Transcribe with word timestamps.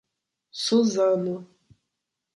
Suzano 0.63 1.35